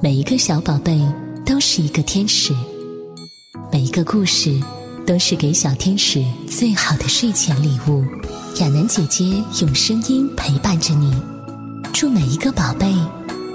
[0.00, 1.00] 每一个小宝贝
[1.44, 2.54] 都是一个天使，
[3.72, 4.58] 每一个故事
[5.06, 8.04] 都是给小天使最好的睡前礼物。
[8.60, 9.24] 亚楠姐姐
[9.60, 11.12] 用声音陪伴着你，
[11.92, 12.86] 祝每一个宝贝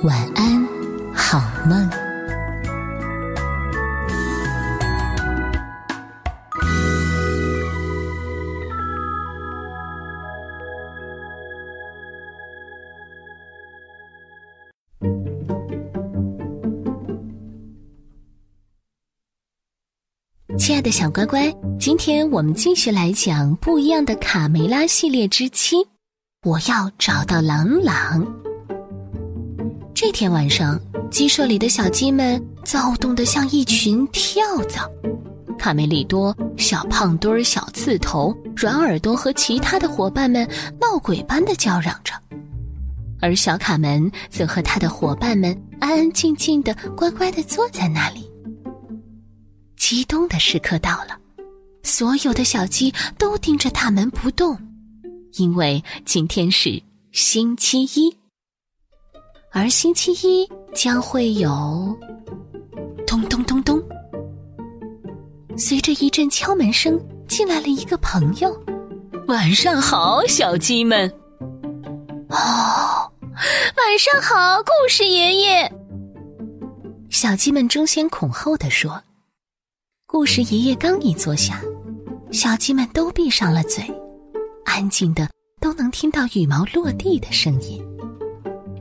[0.04, 0.68] 晚安，
[1.14, 2.01] 好梦。
[20.58, 25.78] 亲爱的小乖乖，今天我们继续来讲不一样的卡梅拉系列之七。
[26.46, 28.26] 我要找到朗朗。
[29.94, 30.80] 这天晚上，
[31.10, 34.92] 鸡舍里的小鸡们躁动得像一群跳蚤。
[35.58, 40.48] 卡梅利多、小胖墩儿、小刺头、软耳朵和其他的伙伴们
[40.80, 42.14] 闹鬼般的叫嚷着，
[43.22, 48.31] 而小卡门则和他的伙伴们安安静静的、乖乖的坐在那里。
[49.82, 51.18] 激动的时刻到了，
[51.82, 54.56] 所有的小鸡都盯着大门不动，
[55.34, 56.80] 因为今天是
[57.12, 58.16] 星期一，
[59.52, 61.98] 而星期一将会有
[63.08, 63.82] 咚咚咚咚。
[65.58, 68.56] 随着一阵敲门声，进来了一个朋友。
[69.28, 71.12] 晚上好，小鸡们。
[72.30, 75.74] 哦，晚上好，故事爷爷。
[77.10, 79.02] 小鸡们争先恐后的说。
[80.12, 81.62] 故事爷爷刚一坐下，
[82.34, 83.82] 小鸡们都闭上了嘴，
[84.66, 85.30] 安静的
[85.62, 87.82] 都能听到羽毛落地的声音。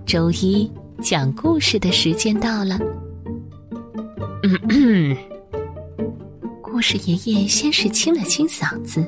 [0.04, 0.68] 周一
[1.00, 2.76] 讲故事的时间到了。
[6.60, 9.00] 故事爷爷先是清了清嗓子，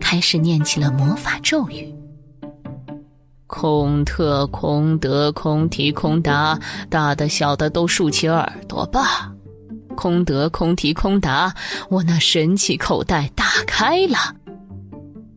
[0.00, 1.94] 开始念起了魔法咒语：
[3.46, 9.30] 空特空德空提空达，大的小的都竖起耳朵吧。
[10.00, 11.54] 空得空提空达，
[11.90, 14.34] 我那神奇口袋打开了，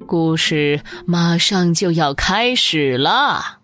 [0.08, 3.60] 故事马上就要开始了。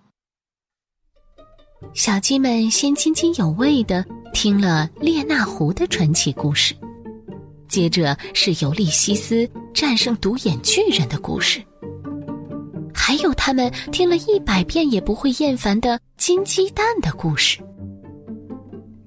[1.94, 6.76] 小鸡们先津津有味的听了列那狐的传奇故事，
[7.70, 11.64] 接着是尤利西斯战胜独眼巨人的故事，
[12.94, 17.58] 还有他们听了一百遍也不会厌烦的金鸡蛋的故事。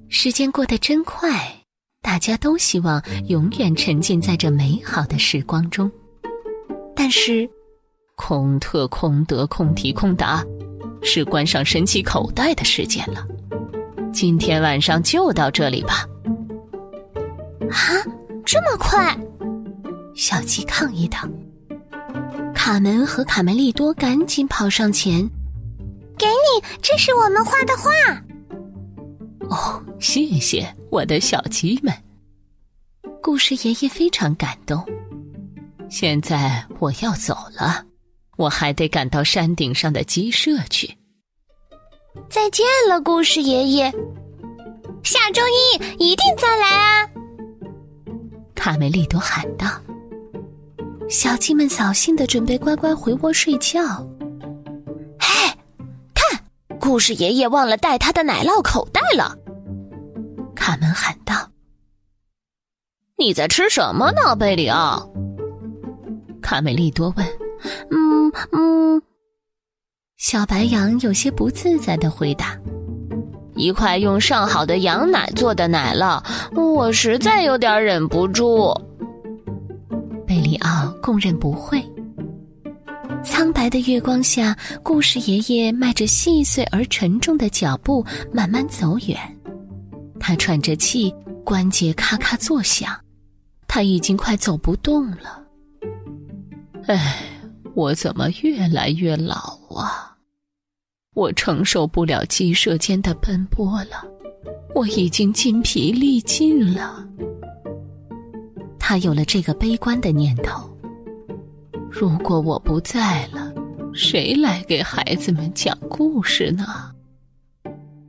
[0.09, 1.62] 时间过得真快。
[2.03, 5.91] 大家都希望永远沉浸在这美好的时光中，
[6.95, 7.49] 但是，
[8.17, 10.45] 空特空得空提空达，
[11.01, 13.25] 是关上神奇口袋的时间了。
[14.13, 16.07] 今天晚上就到这里吧。
[17.71, 17.79] 啊，
[18.45, 19.17] 这么快！
[20.15, 21.21] 小鸡抗议道。
[22.53, 25.21] 卡门和卡梅利多赶紧跑上前，
[26.19, 27.91] 给你，这是我们画的画。
[29.51, 31.93] 哦，谢谢我的小鸡们。
[33.23, 34.85] 故事爷爷非常感动。
[35.89, 37.85] 现在我要走了，
[38.37, 40.97] 我还得赶到山顶上的鸡舍去。
[42.29, 43.93] 再见了，故事爷爷。
[45.03, 47.09] 下周一一定再来啊！
[48.55, 49.69] 卡梅利多喊道。
[51.11, 53.83] 小鸡们扫兴的准备乖乖回窝睡觉。
[55.19, 55.53] 嘿，
[56.15, 56.41] 看，
[56.79, 59.37] 故事爷爷忘了带他的奶酪口了。
[60.55, 61.35] 卡门喊道
[63.19, 65.11] ：“你在吃什么呢，贝里奥？”
[66.43, 67.27] 卡梅利多问。
[67.91, 69.03] “嗯嗯。”
[70.19, 72.57] 小白羊有些不自在的回答
[73.55, 76.23] ：“一块用上好的羊奶做的奶酪，
[76.55, 78.73] 我实在有点忍不住。”
[80.27, 81.83] 贝里奥供认不讳。
[83.43, 89.19] 苍白的月光下，故事爷爷迈着细碎而沉重的脚步慢慢走远。
[90.21, 91.13] 他喘着气，
[91.45, 92.97] 关节咔咔作响，
[93.67, 95.43] 他已经快走不动了。
[96.87, 97.21] 唉，
[97.75, 100.17] 我怎么越来越老啊？
[101.13, 104.07] 我承受不了鸡舍间的奔波了，
[104.73, 107.05] 我已经筋疲力尽了。
[108.79, 110.72] 他有了这个悲观的念头。
[111.95, 113.53] 如果我不在了，
[113.93, 116.65] 谁来给孩子们讲故事呢？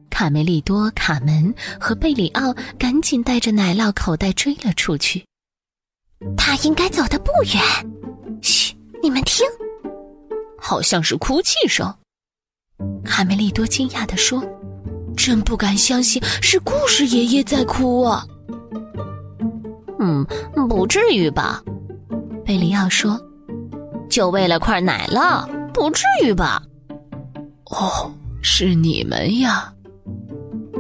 [0.10, 5.26] 卡梅利多、卡门和贝里奥赶紧带着奶酪口袋追了出去。
[6.38, 7.62] 他应该走的不远。
[8.42, 9.46] 嘘，你们听，
[10.58, 11.94] 好像是哭泣声。
[13.04, 14.42] 卡梅利多惊讶地说
[15.18, 18.26] ：“真不敢相信是故事爷爷在哭啊！”
[20.00, 20.26] 嗯，
[20.70, 21.62] 不至于吧？
[22.46, 23.20] 贝里奥说
[24.14, 26.62] ：“就为了块奶酪，不至于吧？
[27.72, 28.14] 哦，
[28.44, 29.74] 是你们呀！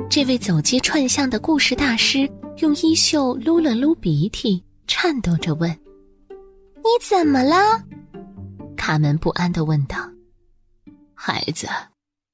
[0.08, 5.68] 这位走街串巷的故事大师用衣袖撸了撸鼻涕，颤抖着问
[6.78, 7.56] ：“你怎么了？”
[8.78, 9.98] 卡门不安的问道
[11.18, 11.68] ：“孩子，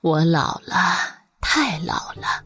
[0.02, 0.76] 我老了，
[1.40, 2.44] 太老了，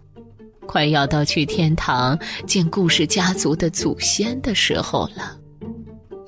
[0.68, 2.16] 快要到去天堂
[2.46, 5.36] 见故事家族的祖先的时候了。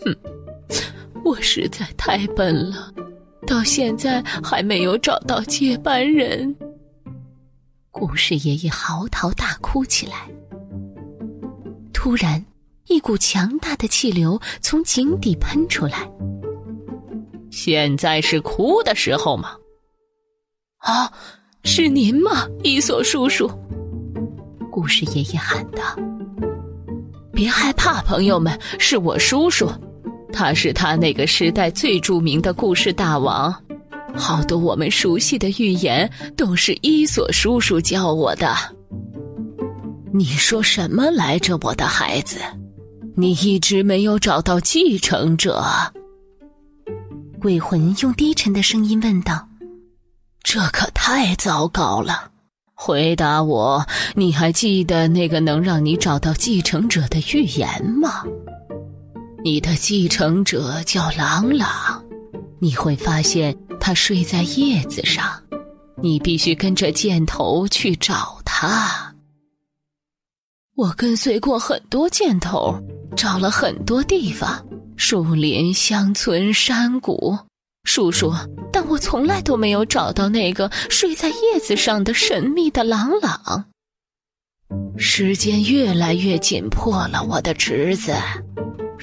[0.03, 0.17] 哼，
[1.25, 2.93] 我实在太笨了，
[3.47, 6.55] 到现在还没有找到接班人。”
[7.89, 10.29] 故事爷爷嚎啕大哭起来。
[11.91, 12.45] 突然，
[12.87, 16.07] 一股强大的气流从井底喷出来。
[17.49, 19.55] 现在是哭的时候吗？
[20.77, 21.11] 啊，
[21.63, 23.49] 是您吗，伊索叔叔？
[24.71, 25.81] 故事爷爷喊道
[27.33, 29.67] ：“别害怕，朋友们，是我叔叔，
[30.35, 33.55] 他是他那个时代最著名的故事大王。”
[34.13, 38.53] 好多我们熟悉的寓言都是伊索叔叔教我的。
[40.13, 42.39] 你说什么来着，我的孩子？
[43.17, 45.63] 你一直没有找到继承者。
[47.41, 49.47] 鬼魂用低沉的声音问道
[50.43, 52.31] ：“这可太糟糕了！
[52.73, 53.85] 回答我，
[54.15, 58.23] 你还记得那个能让你找到继承者的预言吗？
[59.45, 62.03] 你的继承者叫朗朗，
[62.57, 65.39] 你会发现。”他睡在叶子上，
[66.01, 69.13] 你必须跟着箭头去找他。
[70.75, 72.75] 我跟随过很多箭头，
[73.15, 74.65] 找了很多地方，
[74.97, 77.37] 树林、乡村、山谷，
[77.83, 78.33] 叔叔，
[78.73, 83.65] 但我从来都没有找到那个睡在叶子上的神秘的朗朗。
[84.97, 88.15] 时间越来越紧迫了，我的侄子，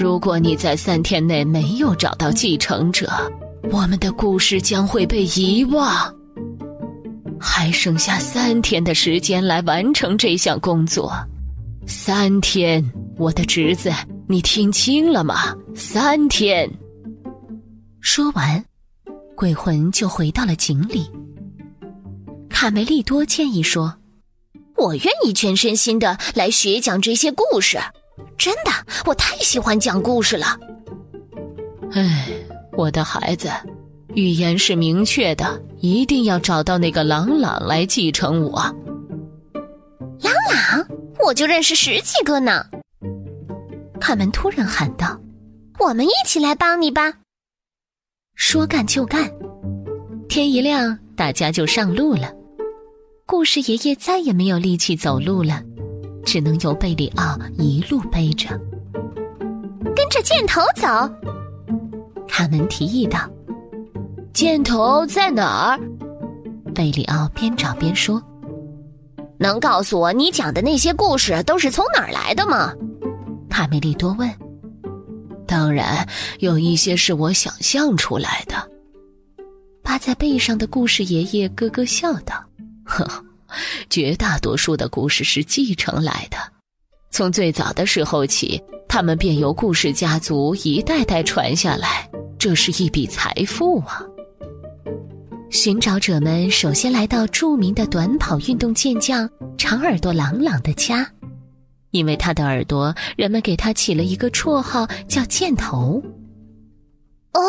[0.03, 3.09] 如果你在三天内没有找到继承者。
[3.71, 6.13] 我们的故事将会被遗忘，
[7.39, 11.13] 还剩下三天的时间来完成这项工作。
[11.87, 12.85] 三天，
[13.17, 13.93] 我的侄子，
[14.27, 15.55] 你听清了吗？
[15.73, 16.69] 三天。
[18.01, 18.65] 说完，
[19.37, 21.09] 鬼魂就回到了井里。
[22.49, 23.95] 卡梅利多建议说
[24.77, 27.79] ：“我愿意全身心的来学讲这些故事，
[28.43, 28.73] 真的，
[29.07, 30.59] 我太喜欢讲故事了。”
[31.95, 32.29] 哎。
[32.75, 33.51] 我的孩子，
[34.15, 38.61] 预言是明确的，一定要找到那个朗朗来继承我。
[40.23, 40.89] 朗朗，
[41.23, 42.65] 我就认识十几个呢。
[44.01, 45.21] 卡门突然喊道
[45.79, 47.13] ：“我们一起来帮你吧！”
[48.35, 49.31] 说干就干，
[50.31, 52.33] 天一亮，大家就上路了。
[53.27, 55.63] 故事爷爷再也没有力气走路了，
[56.25, 58.49] 只能由贝里奥一路背着，
[59.95, 60.87] 跟着箭头走。
[62.29, 63.29] 卡门提议道
[64.33, 65.81] ：“箭头在哪儿？”
[66.75, 68.23] 贝里奥边找边说
[69.39, 72.73] ：“能告诉我你讲的那些故事都是从哪儿来的吗？”
[73.51, 74.31] 卡梅利多问。
[75.47, 76.09] “当然，
[76.39, 78.55] 有一些是我想象出来的。”
[79.85, 82.35] 趴在背上的故事爷爷咯咯笑道
[82.85, 83.07] ：“呵，
[83.91, 86.37] 绝大多数的故事是继承来的，
[87.11, 92.09] 从最早的时候起，他们便由故事家族一代代传下来。”
[92.39, 94.03] 这是一笔财富啊！
[95.49, 101.09] 寻找者们首先来到著名的短跑运动健将长耳朵朗朗的家，
[101.93, 106.03] 因为他的耳朵，人们给他起了一个绰号，叫“箭头”。
[107.35, 107.41] 哦，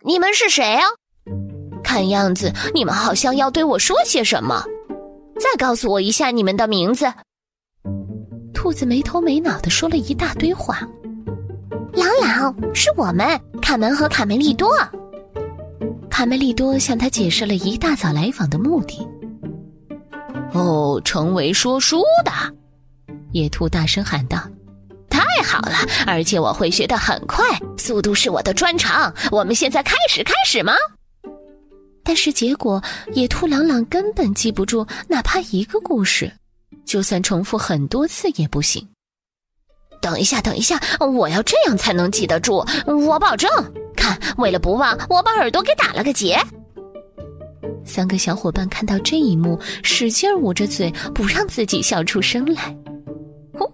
[0.00, 0.84] 你们是谁啊？
[1.82, 4.64] 看样子你们好像要对我说些什么，
[5.38, 7.06] 再告诉我一下你们的名字。
[8.52, 10.80] 兔子没头没脑的说了一大堆话。
[11.92, 14.70] 朗朗是我们卡门和卡梅利多。
[16.08, 19.06] 卡梅利多向他解释了一大早来访的目的。
[20.52, 22.30] 哦，成为说书的，
[23.32, 24.38] 野兔大声喊道
[25.10, 25.74] ：“太好了！
[26.06, 27.44] 而且我会学得很快，
[27.76, 29.12] 速度是我的专长。
[29.32, 30.72] 我们现在开始，开始吗？”
[32.04, 32.80] 但是结果，
[33.12, 36.30] 野兔朗朗根本记不住哪怕一个故事，
[36.84, 38.86] 就算重复很多次也不行。
[40.02, 42.64] 等一下，等一下，我要这样才能记得住。
[42.86, 43.50] 我保证。
[43.96, 46.38] 看，为了不忘，我把耳朵给打了个结。
[47.86, 52.76] 三个小伙伴看到这一幕，使劲捂着嘴，不让自己笑出声来。
[53.54, 53.64] 呼，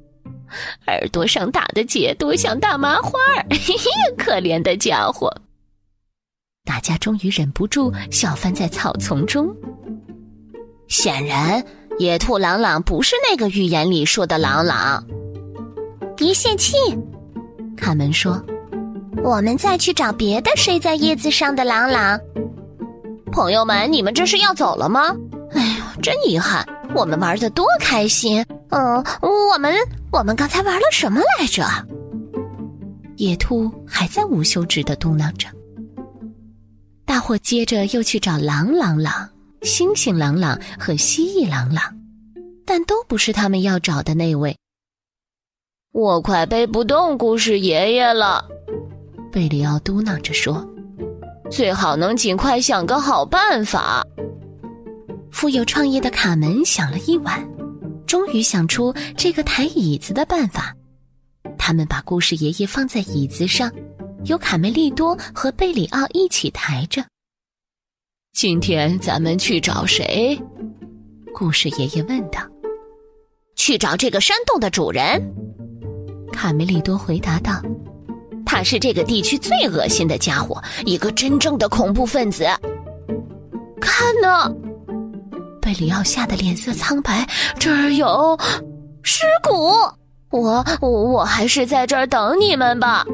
[0.87, 3.85] 耳朵上打的结多像大麻花儿， 嘿嘿
[4.17, 5.33] 可怜的家伙。
[6.71, 9.53] 大家终于忍不住笑翻在草丛中。
[10.87, 11.61] 显然，
[11.99, 15.05] 野兔朗朗不是那个预言里说的朗朗。
[16.17, 16.77] 别泄气，
[17.77, 18.41] 卡门说
[19.25, 22.17] ：“我们再去找别的睡在叶子上的朗朗。
[23.33, 25.13] 朋友们，你们这是要走了吗？
[25.51, 28.47] 哎呦，真遗憾，我们玩的多开心。
[28.69, 29.75] 嗯，我们
[30.13, 31.65] 我们刚才玩了什么来着？
[33.17, 35.49] 野兔还在无休止的嘟囔着。
[37.11, 39.29] 大伙接着又去找狼朗朗、
[39.63, 41.83] 星星朗朗和蜥蜴朗朗，
[42.65, 44.57] 但都不是他们要找的那位。
[45.91, 48.49] 我快背不动故事爷爷了，
[49.33, 50.65] 贝里奥嘟囔着说
[51.51, 54.07] ：“最好能尽快想个好办法。”
[55.33, 57.45] 富有创意的卡门想了一晚，
[58.07, 60.73] 终于想出这个抬椅子的办法。
[61.59, 63.69] 他们把故事爷爷放在椅子上，
[64.25, 67.03] 由卡梅利多和贝里奥一起抬着。
[68.33, 70.39] 今天咱们去找谁？
[71.35, 72.41] 故事爷爷问道。
[73.57, 75.21] 去找这个山洞的主人。
[76.33, 77.61] 卡梅利多回答道
[78.47, 82.45] ：“他是这个地区最恶心的家伙，一个真正的恐怖分子。
[83.81, 84.51] 看呢！”
[85.61, 87.27] 贝里奥吓得脸色苍白。
[87.59, 88.39] 这儿有
[89.03, 89.71] 尸骨，
[90.31, 93.05] 我我还是在这儿等你们吧。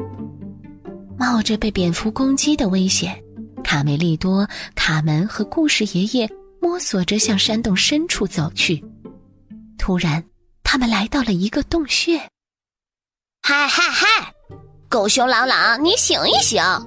[1.17, 3.21] 冒着被蝙蝠攻击的危险，
[3.63, 6.29] 卡梅利多、卡门和故事爷爷
[6.61, 8.83] 摸索着向山洞深处走去。
[9.77, 10.23] 突然，
[10.63, 12.17] 他们来到了一个洞穴。
[13.41, 14.33] 嗨嗨嗨！
[14.89, 16.61] 狗熊朗朗，你醒一醒！
[16.61, 16.85] 啊，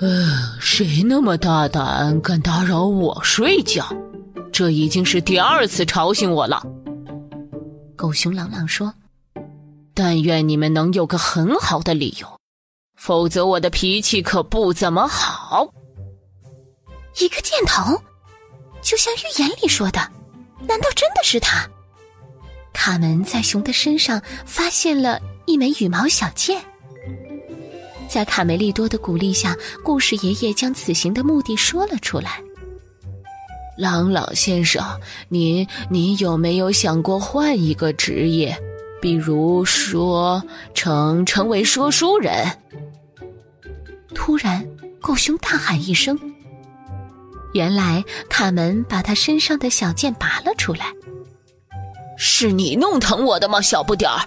[0.00, 3.84] 呃，谁那么大胆，敢打扰我睡觉？
[4.52, 6.62] 这已经是第二次吵醒我了。
[7.96, 8.92] 狗熊朗朗说
[9.98, 12.38] ：“但愿你们能有个很好的理由，
[12.94, 15.68] 否则我的脾气可不怎么好。”
[17.18, 18.00] 一个箭头，
[18.80, 19.98] 就像预言里说的，
[20.68, 21.68] 难道真的是他？
[22.72, 26.62] 卡门在熊的身上发现了一枚羽毛小箭，
[28.08, 32.40] 在卡梅利多的鼓励下，故事爷爷将此行的目的说了出来。
[33.76, 34.80] 朗朗先生，
[35.28, 38.56] 您您有没有想过换一个职业，
[39.00, 40.42] 比如说
[40.74, 42.46] 成成为说书人？
[44.14, 44.66] 突然，
[45.00, 46.18] 狗熊大喊一声，
[47.52, 50.86] 原来卡门把他身上的小剑拔了出来。
[52.16, 54.20] 是你弄疼我的吗，小不点儿？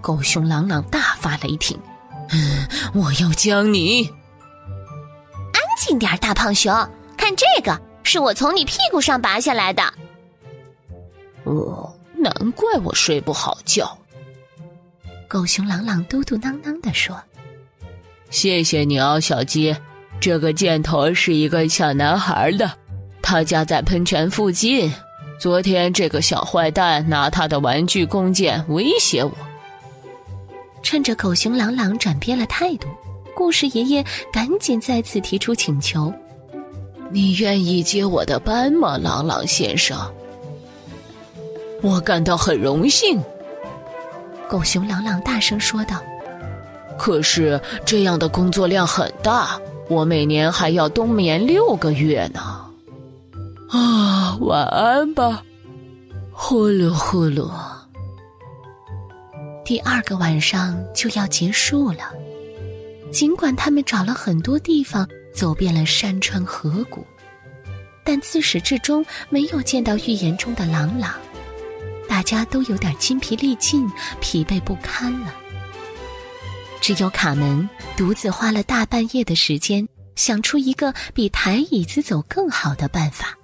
[0.00, 1.78] 狗熊朗朗大发雷霆，
[2.30, 4.04] 嗯我要将你！
[5.52, 6.72] 安静点，大胖熊，
[7.18, 9.82] 看这个，是我从你屁股上拔下来的。
[11.44, 13.96] 哦，难怪我睡不好觉。
[15.26, 17.20] 狗熊朗朗嘟嘟囔囔的说
[18.30, 19.74] ：“谢谢你哦，小鸡。
[20.20, 22.70] 这个箭头是一个小男孩的，
[23.22, 24.92] 他家在喷泉附近。”
[25.40, 29.32] 昨天这个小坏蛋拿他的玩具弓箭威胁我。
[30.82, 32.88] 趁着狗熊朗朗转变了态度，
[33.34, 36.12] 故事爷爷赶紧再次提出请求
[37.10, 39.98] ：“你愿意接我的班吗，朗朗先生？”
[41.82, 43.20] 我感到很荣幸。
[44.48, 46.02] 狗熊朗朗大声说道
[46.98, 52.66] ：“可是这样的工作量很大，我每年还要冬眠六个月呢。”
[53.70, 55.44] 啊，晚安吧，
[56.32, 57.48] 呼噜呼噜。
[59.64, 62.12] 第二个晚上就要结束了，
[63.12, 67.06] 尽管他们找了很多地方，走遍了山川河谷，
[68.04, 71.14] 但自始至终没有见到预言中的朗朗。
[72.20, 75.34] 大家都有点筋疲力尽、疲惫不堪了。
[76.78, 83.34] 只有卡门独自花了大半夜的时间，想出一个比抬椅子走更好的办法。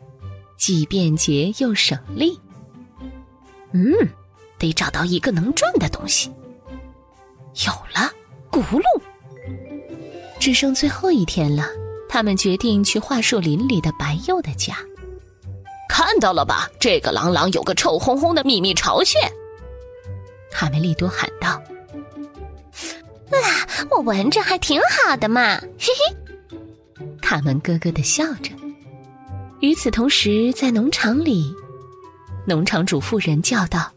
[0.59, 2.39] 既便捷又省力。
[3.73, 3.91] 嗯，
[4.59, 6.31] 得找到一个能转的东西。
[7.65, 8.13] 有了，
[8.51, 8.83] 轱辘。
[10.39, 11.67] 只剩最后一天了，
[12.11, 14.77] 他们决定去桦树林里的白鼬的家。
[15.97, 19.19] 看到了吧，这个朗朗有个臭烘烘的秘密巢穴。
[20.53, 21.59] 卡梅利多喊道
[23.33, 23.41] ：“啊，
[23.91, 28.51] 我闻着还挺好的嘛，嘿嘿。”卡门咯咯的笑着。
[29.61, 31.51] 与此同时，在农场里，
[32.47, 33.91] 农场主妇人叫道：“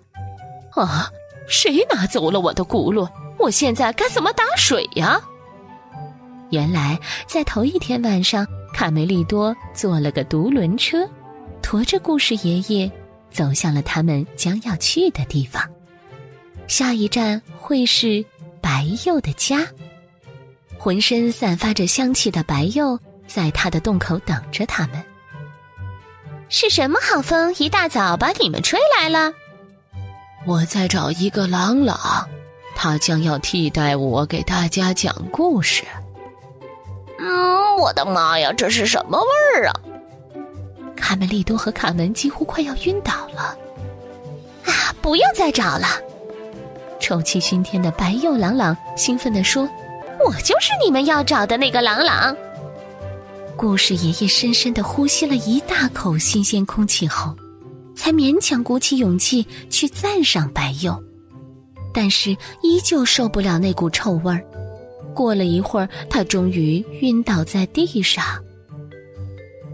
[0.72, 1.12] 啊，
[1.50, 3.06] 谁拿走了我的轱辘？
[3.38, 5.22] 我现在该怎么打水呀？”
[6.51, 11.06] 原来，在头一天晚上，卡梅利多坐了个独轮车，
[11.62, 12.92] 驮着故事爷爷
[13.32, 15.63] 走向了他们将要去的地方。
[16.68, 18.24] 下一站会是
[18.62, 19.68] 白鼬的家。
[20.78, 22.98] 浑身散发着香气的白鼬，
[23.28, 25.04] 在他的洞口等着他们。
[26.48, 29.34] 是什么好风，一大早把你们吹来了？
[30.46, 32.28] 我在找一个朗朗，
[32.75, 35.84] 他将要替代我给大家讲故事。
[37.20, 39.75] 嗯，我的妈呀，这是什么味儿啊？
[41.00, 43.58] 卡梅利多和卡门几乎快要晕倒了。
[44.65, 45.88] 啊，不要再找了！
[47.00, 49.63] 臭气熏天的白幼朗朗兴奋地说
[50.24, 52.36] ：“我就是你们要找的那个朗朗。”
[53.56, 57.36] 故事爷爷深深的呼吸了一大口新鲜空气后，
[57.96, 61.01] 才勉强鼓起勇气去赞赏白幼，
[61.94, 64.44] 但是依旧受不了那股臭味儿。
[65.15, 68.24] 过了一会儿，他终于晕倒在地上。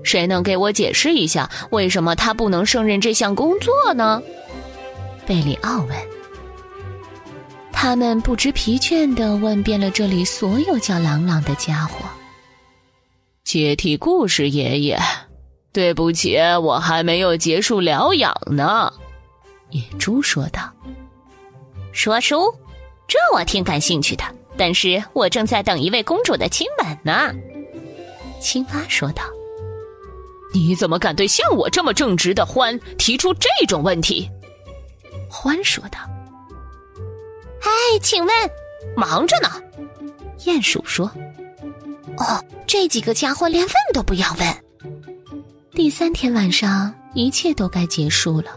[0.05, 4.21] 谁能给我解释一下，为什么他不能胜任这项工作呢？
[5.25, 5.97] 贝里奥问。
[7.73, 12.05] 他们不知疲倦地问遍了这里所有叫朗朗的家伙。
[13.43, 14.97] 接替故事爷爷，
[15.73, 18.91] 对不起，我还没有结束疗养呢。
[19.71, 20.71] 野猪说道
[21.91, 22.53] ：“说书，
[23.07, 24.23] 这我挺感兴趣的。
[24.57, 27.33] 但是我正在等一位公主的亲吻呢。”
[28.39, 29.23] 青蛙说道
[30.55, 34.29] ：“你怎么敢对像我这么正直的欢提出这种问题？”
[35.29, 35.99] 欢说道
[37.61, 38.33] ：“哎，请问，
[38.95, 39.49] 忙着呢。”
[40.39, 41.11] 鼹鼠说。
[42.17, 44.55] 哦，这几个家伙连问都不要问。
[45.71, 48.51] 第三天晚上，一切都该结束了。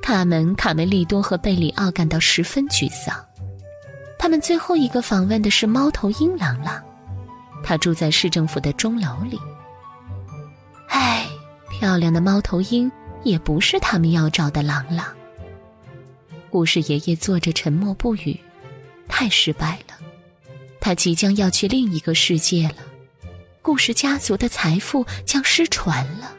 [0.00, 3.12] 卡门、卡梅利多和贝里奥感到十分沮丧。
[4.18, 6.80] 他们最后一个访问的是猫头鹰朗朗，
[7.64, 9.36] 他住在市政府的钟楼里。
[10.98, 11.28] 唉，
[11.68, 12.90] 漂亮的猫头鹰
[13.22, 15.14] 也不是他们要找的朗朗。
[16.48, 18.40] 故事爷爷坐着沉默不语，
[19.06, 19.94] 太失败了。
[20.80, 22.76] 他即将要去另一个世界了，
[23.60, 26.34] 故事家族的财富将失传了。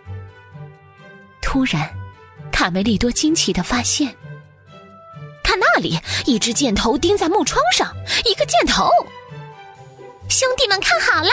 [1.39, 1.87] 突然，
[2.51, 4.07] 卡梅利多惊奇的发现，
[5.43, 7.95] 看那里，一只箭头钉在木窗上，
[8.25, 8.89] 一个箭头。
[10.27, 11.29] 兄弟们，看好了！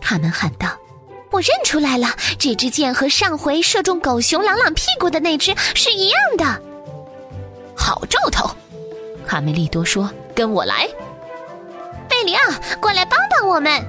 [0.00, 0.78] 卡门喊道
[1.30, 6.62] ：“我认出来了，这支箭和上回射中狗熊朗朗屁股的那只是一样的。”
[7.76, 8.50] 好兆头，
[9.26, 10.88] 卡梅利多说：“跟我来。”
[12.08, 12.40] 贝里奥，
[12.80, 13.84] 过来帮帮我们！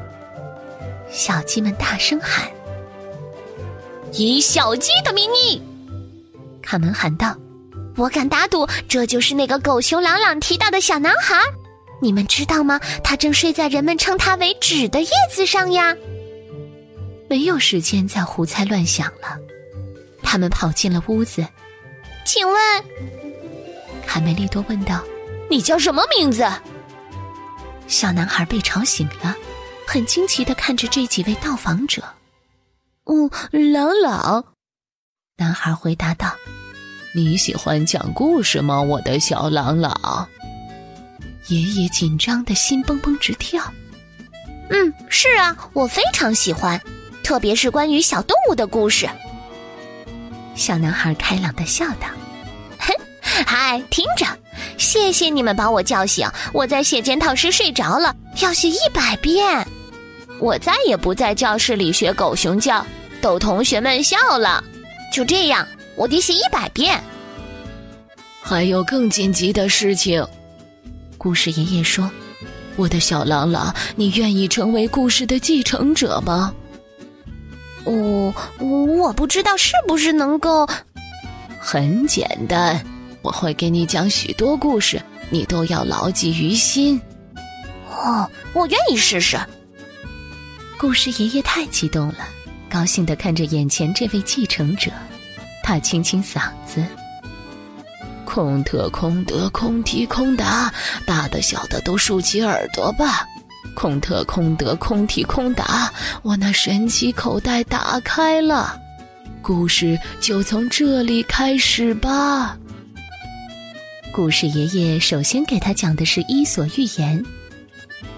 [1.09, 2.47] 小鸡们大声喊
[4.13, 5.61] ：“以小鸡的名义！”
[6.61, 7.35] 卡门喊道
[7.97, 11.41] ：“我敢打赌，这就是那个狗熊朗朗提到的小男孩。
[12.01, 12.79] 你们知道吗？
[13.03, 15.95] 他正睡在人们称他为纸的叶子上呀！”
[17.29, 19.37] 没有时间再胡猜乱想了，
[20.23, 21.45] 他们跑进了屋子。
[22.25, 22.83] 请问，
[24.05, 25.03] 卡梅利多问道
[25.49, 26.43] ：“你叫什么名字？”
[27.87, 29.35] 小男孩被吵醒了，
[29.85, 32.03] 很惊奇的看着这几位到访者。
[33.05, 33.29] 嗯，
[33.73, 34.53] 朗朗，
[35.37, 36.35] 男孩回答道
[37.13, 40.27] ：“你喜欢讲故事吗，我的小朗朗？”
[41.47, 43.63] 爷爷紧张的心蹦蹦直跳。
[44.69, 46.79] 嗯，是啊，我非常喜欢，
[47.29, 49.07] 特别是关于小动物的故事。
[50.55, 52.07] 小男孩开朗的笑道
[52.79, 52.91] ：“哼，
[53.45, 54.25] 嗨，听着。”
[54.79, 59.63] 谢谢你们把我叫醒，我在写检讨时睡着了，要写一百遍。
[60.39, 62.83] 我再也不在教室里学狗熊叫，
[63.21, 64.63] 逗同学们笑了。
[65.13, 66.99] 就这样，我得写一百遍。
[68.41, 70.25] 还有更紧急的事情，
[71.15, 72.09] 故事爷爷说
[72.75, 76.51] ：“我的小朗朗，你愿意成为故事的继承者吗？”
[77.85, 80.67] 我我不知道是不是能够。
[81.59, 82.83] 很简单。
[83.21, 86.99] 我会给你讲许多故事，你都要牢记于心。
[87.91, 89.37] 哦，我愿意试试。
[90.77, 92.19] 故事爷爷太激动了，
[92.69, 94.89] 高兴的看着眼前这位继承者。
[95.61, 96.81] 他清清嗓子
[98.23, 100.73] ：“空特空德空提空达，
[101.05, 103.27] 大的小的都竖起耳朵吧。
[103.79, 105.89] 空特空德空体空达，
[106.21, 108.77] 我那神奇口袋打开了，
[109.41, 112.57] 故事就从这里开始吧。”
[114.11, 117.17] 故事爷爷首先给他讲的是《伊索寓言》，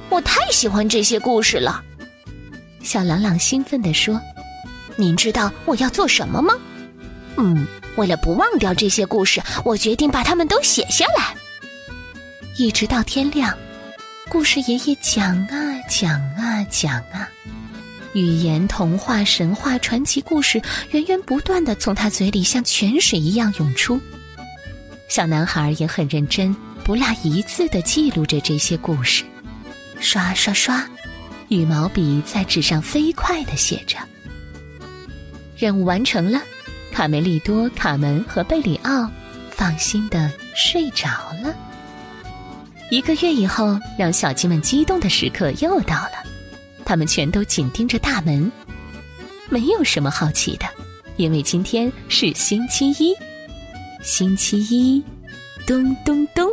[0.10, 1.84] 我太喜欢这些故事了。
[2.82, 4.20] 小朗朗兴奋地说
[4.98, 6.56] ：“您知道我要做什么吗？
[7.38, 11.36] 嗯，为了不忘掉这些故事，我决定把它们都写下来。
[12.58, 13.56] 一直到天亮，
[14.32, 15.58] 故事爷爷讲啊
[15.90, 17.28] 讲啊讲啊，
[18.14, 24.00] 寓言、童话、神话、传奇故事源源不断的从他嘴里像泉水一样涌出。”
[25.10, 29.26] 小男孩也很认真，不落一字的记录着这些故事。
[30.00, 30.90] 刷刷刷，
[31.50, 33.98] 羽毛笔在纸上飞快的写着。
[35.58, 36.42] 任务完成了，
[36.94, 39.12] 卡梅利多、卡门和贝里奥
[39.50, 41.10] 放心的睡着
[41.44, 41.54] 了。
[42.92, 46.12] 一个月以后，让小鸡们激动的时刻又到了，
[46.84, 48.52] 他们全都紧盯着大门，
[49.48, 50.66] 没有什么好奇的，
[51.16, 53.16] 因为今天是星期一。
[54.04, 55.02] 星期一，
[55.66, 56.46] 咚咚咚！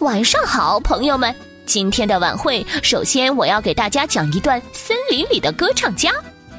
[0.00, 1.34] 晚上好，朋友们。
[1.64, 6.10] 今天的晚会，首先我要给大家讲一段森林里的歌唱家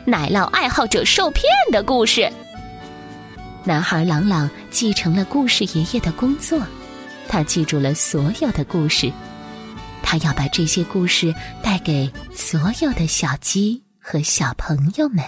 [0.03, 2.27] 奶酪爱好者受骗的故事。
[3.63, 6.59] 男孩朗朗继承了故事爷爷的工作，
[7.31, 9.09] 他记住了所有的故事，
[10.03, 15.23] 他要把这些故事带给所有的小鸡和小朋友们。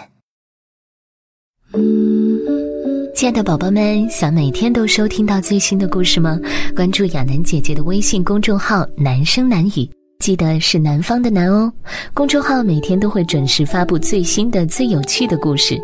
[3.15, 6.37] 亲爱的宝宝们，想每天都收听到最新的故事吗？
[6.75, 9.89] 关注亚楠姐姐的微信公众号“男声男语”，
[10.19, 11.71] 记得是南方的南哦。
[12.13, 15.81] 公众号每天都会准时发布最新的、最有趣的故事，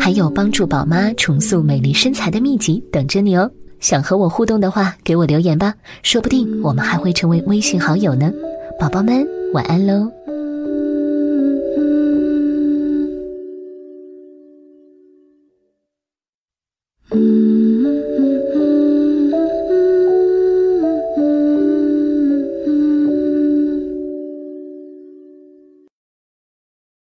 [0.00, 3.48] 还有帮助宝妈重塑美丽身材的秘籍等着你哦。
[3.82, 8.32] 想和我互动的话，给我留言吧，说不定我们还会成为微信好友呢。
[8.78, 10.10] 宝宝们，晚安喽。
[17.10, 17.61] 嗯。